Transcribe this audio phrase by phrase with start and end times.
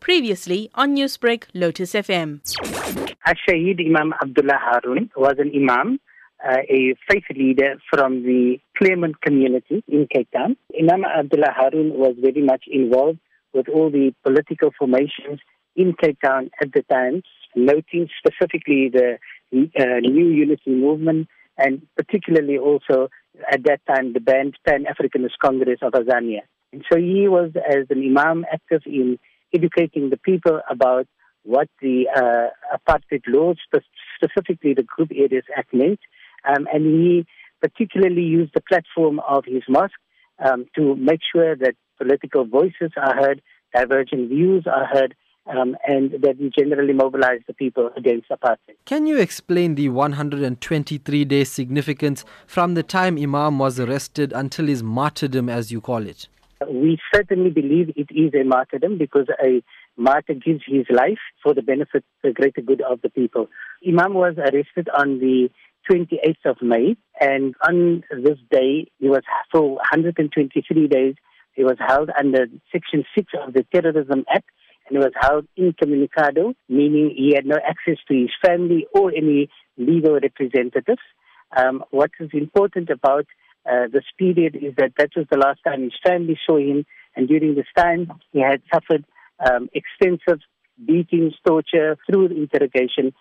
[0.00, 2.40] Previously on Newsbreak, Lotus FM.
[3.26, 6.00] Al-Shaheed Imam Abdullah Haron was an imam,
[6.44, 10.56] uh, a faith leader from the Claremont community in Cape Town.
[10.78, 13.18] Imam Abdullah Haron was very much involved
[13.52, 15.40] with all the political formations
[15.76, 17.22] in Cape Town at the time,
[17.54, 19.18] noting specifically the
[19.52, 21.28] uh, New Unity Movement
[21.58, 23.08] and particularly also
[23.52, 26.40] at that time the banned Pan Africanist Congress of Azania.
[26.72, 29.18] And so he was, as an imam, active in
[29.54, 31.06] educating the people about
[31.42, 33.56] what the uh, apartheid laws,
[34.16, 36.00] specifically the Group Areas Act, meant.
[36.44, 37.26] Um, and he
[37.60, 39.92] particularly used the platform of his mosque
[40.44, 43.42] um, to make sure that political voices are heard,
[43.74, 45.14] divergent views are heard,
[45.46, 48.76] um, and that we generally mobilize the people against apartheid.
[48.84, 54.82] Can you explain the 123 day significance from the time Imam was arrested until his
[54.82, 56.28] martyrdom, as you call it?
[56.68, 59.62] We certainly believe it is a martyrdom because a
[59.96, 63.48] martyr gives his life for the benefit, the greater good of the people.
[63.86, 65.48] Imam was arrested on the
[65.90, 71.14] 28th of May, and on this day, he was for 123 days.
[71.54, 74.50] He was held under Section 6 of the Terrorism Act,
[74.86, 79.48] and he was held incommunicado, meaning he had no access to his family or any
[79.78, 81.00] legal representatives.
[81.56, 83.26] Um, what is important about
[83.70, 87.28] uh, this period is that that was the last time his family saw him, and
[87.28, 89.04] during this time he had suffered
[89.48, 90.40] um, extensive
[90.86, 93.12] beatings, torture through interrogation,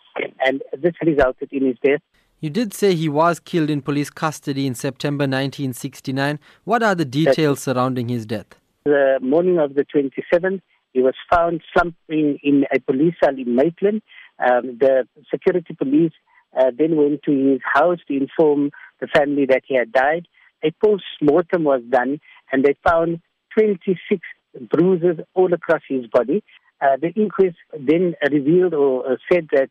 [0.46, 2.02] and this resulted in his death.
[2.40, 6.40] You did say he was killed in police custody in September 1969.
[6.64, 8.48] What are the details surrounding his death?
[8.86, 10.62] The morning of the 27th,
[10.94, 14.02] he was found slumping in a police cell in Maitland.
[14.40, 16.14] Um, the security police
[16.58, 20.28] uh, then went to his house to inform the family that he had died.
[20.64, 22.20] A post-mortem was done,
[22.52, 23.22] and they found
[23.58, 24.22] 26
[24.70, 26.44] bruises all across his body.
[26.82, 29.70] Uh, the inquest then revealed or uh, said that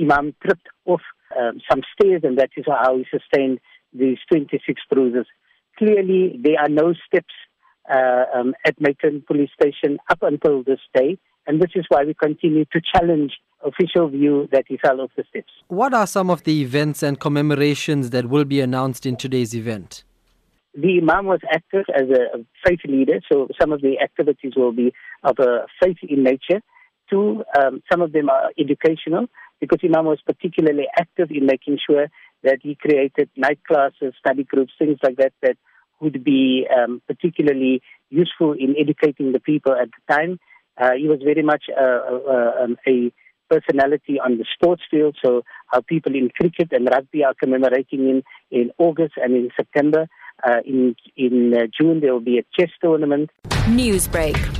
[0.00, 1.02] Imam tripped off
[1.38, 3.60] um, some stairs, and that is how he sustained
[3.92, 5.26] these 26 bruises.
[5.78, 7.34] Clearly, there are no steps
[7.92, 12.14] uh, um, at Maitland Police Station up until this day, and this is why we
[12.14, 13.32] continue to challenge
[13.64, 15.52] official view that he fell off the steps.
[15.68, 20.04] What are some of the events and commemorations that will be announced in today's event?
[20.78, 24.92] The Imam was active as a faith leader, so some of the activities will be
[25.24, 26.60] of a faith in nature.
[27.08, 29.26] Two, um, some of them are educational,
[29.58, 32.08] because Imam was particularly active in making sure
[32.42, 35.56] that he created night classes, study groups, things like that, that
[36.00, 40.38] would be um, particularly useful in educating the people at the time.
[40.76, 43.10] Uh, he was very much uh, uh, um, a
[43.48, 48.22] personality on the sports field, so how people in cricket and rugby are commemorating him
[48.50, 50.06] in August and in September.
[50.44, 53.30] Uh, in in uh, June, there will be a chess tournament.
[53.68, 54.56] Newsbreak.